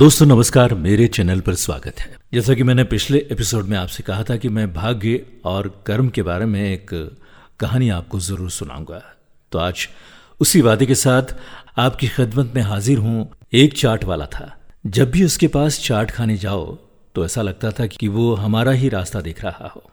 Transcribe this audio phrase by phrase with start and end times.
[0.00, 4.22] दोस्तों, नमस्कार। मेरे चैनल पर स्वागत है। जैसा कि मैंने पिछले एपिसोड में आपसे कहा
[4.22, 6.90] था कि मैं भाग्य और कर्म के बारे में एक
[7.60, 9.02] कहानी आपको ज़रूर सुनाऊँगा।
[9.52, 9.88] तो आज
[10.40, 11.22] उसी वादे के साथ
[11.76, 16.36] आपकी खिदमत में हाजिर हूँ एक चाट वाला था। जब भी उसके पास चाट खाने
[16.36, 16.78] जाओ
[17.14, 19.90] तो ऐसा लगता था कि वो हमारा ही रास्ता देख रहा हो।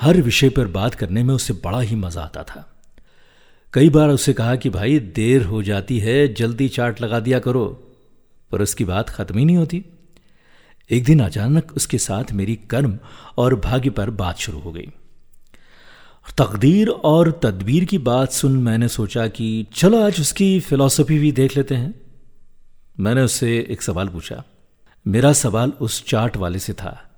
[0.00, 2.76] हर विषय पर बात करने में उसे बड़ा ही मज़ा आता था।
[3.72, 7.87] कई बार उसे कहा कि, भाई, देर हो जाती है, जल्दी चाट लगा दिया करो।
[8.50, 9.84] पर उसकी बात खत्म ही नहीं होती।
[10.90, 12.98] एक दिन अचानक उसके साथ मेरी कर्म
[13.36, 14.88] और भाग्य पर बात शुरू हो गई।
[16.38, 21.56] तकदीर और तदबीर की बात सुन मैंने सोचा कि चलो आज उसकी फिलॉसफी भी देख
[21.56, 22.00] लेते हैं।
[23.00, 24.44] मैंने उससे एक सवाल पूछा।
[25.06, 27.10] मेरा सवाल उस चार्ट वाले से था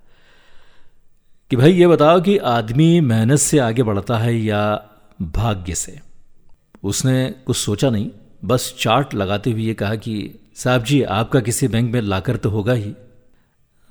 [1.51, 4.91] कि भाई ये बताओ कि आदमी मेहनत से आगे बढ़ता है या
[5.23, 6.01] भाग्य से।
[6.83, 8.11] उसने कुछ सोचा नहीं,
[8.45, 12.73] बस चार्ट लगाते हुए कहा कि साहब जी, आपका किसी बैंक में लाकर तो होगा
[12.73, 12.95] ही।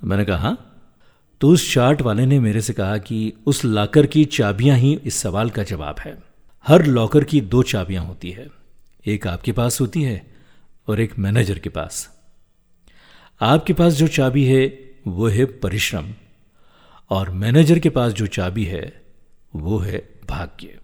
[0.04, 0.66] मैंने कहा हाँ।
[1.40, 5.14] तो उस चार्ट वाले ने मेरे से कहा कि उस लाकर की चाबियाँ ही इस
[5.14, 6.22] सवाल का जवाब है।
[6.66, 8.48] हर लॉकर की दो चाबियाँ होती है।
[9.06, 10.26] एक आपके पास होती है
[10.88, 12.18] और एक मैनेजर के पास।
[13.40, 16.06] आपके पास जो चाबी है, वो है परिश्रम।
[17.10, 19.02] और मैनेजर के पास जो चाबी है,
[19.56, 20.78] वो है भाग्य।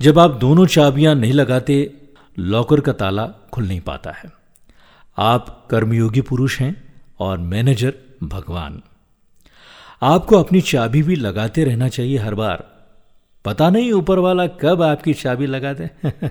[0.00, 1.94] जब आप दोनों चाबियाँ नहीं लगाते
[2.38, 4.24] लॉकर का ताला खुल नहीं पाता है।
[5.18, 8.82] आप कर्मयोगी पुरुष हैं और मैनेजर भगवान।
[10.02, 12.86] आपको अपनी चाबी भी लगाते रहना चाहिए हर बार।
[13.44, 15.90] पता नहीं ऊपर वाला कब आपकी चाबी लगा दे।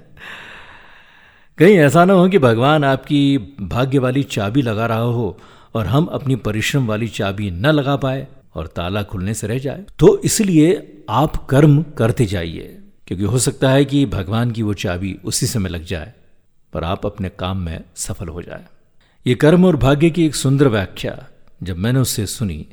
[1.58, 5.40] कहीं ऐसा ना हो कि भगवान आपकी भाग्य वाली चाबी लगा रहा हो
[5.74, 9.86] और हम अपनी परिश्रम वाली चाबी न लगा पाए और ताला खुलने से रह जाए।
[10.00, 15.14] तो इसलिए आप कर्म करते जाइए। क्योंकि हो सकता है कि भगवान की वो चाबी
[15.24, 16.14] उसी समय लग जाए,
[16.74, 18.66] पर आप अपने काम में सफल हो जाए।
[19.26, 21.14] ये कर्म और भाग्य की एक सुंदर व्याख्या
[21.64, 22.66] जब मैंने उससे सुनी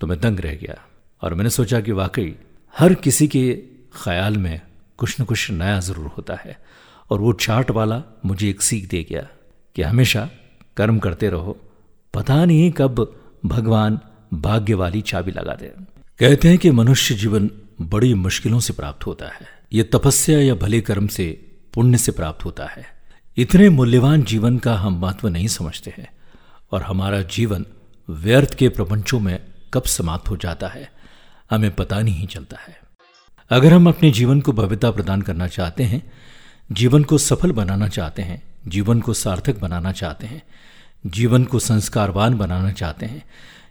[0.00, 0.80] तो मैं दंग रह गया
[1.22, 2.34] और मैंने सोचा कि वाकई
[2.74, 3.52] हर किसी के
[3.94, 4.60] ख्याल में
[4.98, 6.56] कुछ न कुछ नया ज़रूर होता है
[7.10, 9.26] और वो चाट वाला मुझे एक सीख दे गया
[9.76, 10.28] कि हमेशा
[10.76, 11.56] कर्म करते रहो,
[12.14, 13.06] पता नहीं कब
[13.46, 13.98] भगवान
[14.34, 15.72] भाग्य वाली चाबी लगा दे।
[16.20, 17.50] कहते हैं कि मनुष्य जीवन
[17.82, 21.24] बड़ी मुश्किलों से प्राप्त होता है। ये तपस्या या भले कर्म से
[21.74, 22.84] पुण्य से प्राप्त होता है।
[23.36, 26.08] इतने मूल्यवान जीवन का हम महत्व नहीं समझते हैं
[26.72, 27.66] और हमारा जीवन
[28.10, 29.38] व्यर्थ के प्रपंचों में
[29.74, 30.92] कब समाप्त हो जाता है,
[31.50, 32.80] हमें पता नहीं चलता है।
[33.50, 36.12] अगर हम अपने जीवन को भव्यता प्रदान करना चाहते हैं,
[36.72, 40.42] जीवन को सफल बनाना चाहते हैं, जीवन को सार्थक बनाना चाहते हैं,
[41.06, 43.24] जीवन को संस्कारवान बनाना चाहते हैं,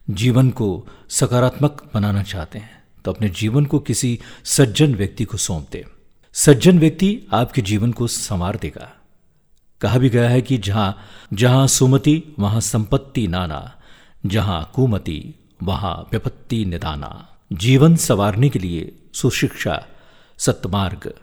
[0.09, 5.67] जीवन को सकारात्मक बनाना चाहते हैं तो अपने जीवन को किसी सज्जन व्यक्ति को सौंप
[5.71, 5.85] दे।
[6.33, 8.93] सज्जन व्यक्ति आपके जीवन को संवार देगा।
[9.81, 10.97] कहा भी गया है कि जहाँ
[11.33, 13.81] जहाँ सुमति, वहाँ संपत्ति नाना,
[14.25, 15.33] जहाँ कुमति,
[15.63, 19.85] वहाँ विपत्ति निदाना। जीवन संवारने के लिए सुशिक्षा,
[20.37, 21.13] सत्मार्ग,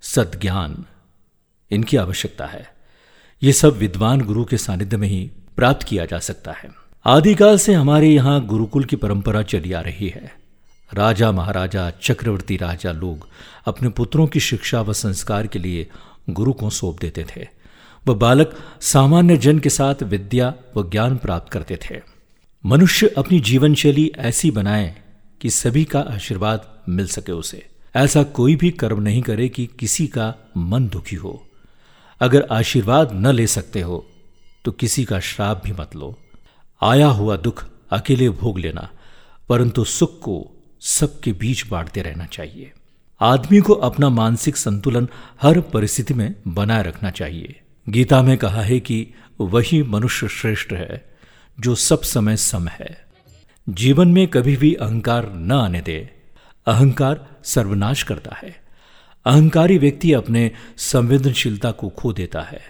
[0.00, 0.84] सद्ज्ञान
[1.70, 2.74] इनकी आवश्यकता है।
[3.42, 6.70] ये सब विद्वान गुरु के सानिध्य में ही प्राप्त किया जा सकता है।
[7.06, 10.47] आदिकाल से हमारे यहाँ गुरुकुल की परंपरा चली आ रही है।
[10.92, 13.28] राजा महाराजा, चक्रवर्ती राजा लोग
[13.66, 15.88] अपने पुत्रों की शिक्षा व संस्कार के लिए
[16.30, 17.46] गुरु को सौंप देते थे।
[18.06, 22.00] वह बालक सामान्य जन के साथ विद्या व ज्ञान प्राप्त करते थे।
[22.64, 24.94] मनुष्य अपनी जीवन शैली ऐसी बनाए
[25.40, 30.06] कि सभी का आशीर्वाद मिल सके उसे। ऐसा कोई भी कर्म नहीं करे कि किसी
[30.06, 31.42] का मन दुखी हो।
[32.20, 34.04] अगर आशीर्वाद न ले सकते हो
[34.64, 36.14] तो किसी का श्राप भी मत लो।
[36.82, 38.88] आया हुआ दुख अकेले भोग लेना,
[39.48, 42.72] परंतु सुख को सबके बीच बांटते रहना चाहिए।
[43.20, 45.08] आदमी को अपना मानसिक संतुलन
[45.42, 51.16] हर परिस्थिति में बनाए रखना चाहिए। गीता में कहा है कि वही मनुष्य श्रेष्ठ है,
[51.60, 53.06] जो सब समय सम है।
[53.68, 56.10] जीवन में कभी भी अहंकार न आने दे।
[56.66, 58.62] अहंकार सर्वनाश करता है।
[59.26, 62.60] अहंकारी व्यक्ति अपने संवेदनशीलता को खो देता है।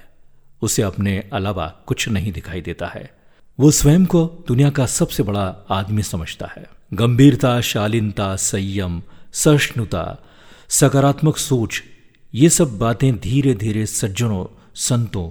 [0.62, 3.17] उसे अपने अलावा कुछ नहीं दिखाई देता है।
[3.60, 9.02] वो स्वयं को दुनिया का सबसे बड़ा आदमी समझता है। गंभीरता, शालीनता, संयम,
[9.32, 10.18] सहिष्णुता,
[10.68, 11.82] सकारात्मक सोच,
[12.34, 15.30] ये सब बातें धीरे धीरे सज्जनों, संतों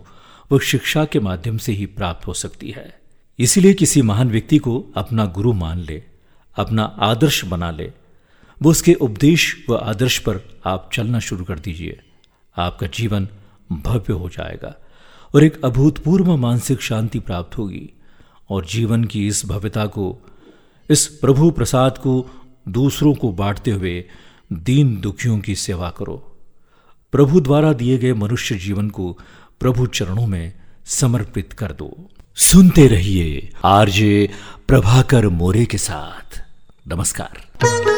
[0.51, 3.00] व शिक्षा के माध्यम से ही प्राप्त हो सकती है।
[3.39, 6.03] इसीलिए किसी महान व्यक्ति को अपना गुरु मान ले,
[6.56, 7.91] अपना आदर्श बना ले।
[8.62, 12.00] वो उसके उपदेश व आदर्श पर आप चलना शुरू कर दीजिए।
[12.57, 13.27] आपका जीवन
[13.71, 14.75] भव्य हो जाएगा
[15.35, 17.94] और एक अभूतपूर्व मानसिक शांति प्राप्त होगी।
[18.49, 20.19] और जीवन की इस भव्यता को,
[20.89, 22.29] इस प्रभु प्रसाद को
[22.67, 24.05] दूसरों को बांटते हुए
[24.53, 26.38] दीन दुखियों की सेवा करो।
[27.11, 29.19] प्रभु द्वारा दिए गए मनुष्य जीवन को
[29.59, 30.53] प्रभु चरणों में
[30.85, 34.29] समर्पित कर दो। सुनते रहिए आरजे
[34.67, 36.41] प्रभाकर मोरे के साथ।
[36.88, 37.96] नमस्कार।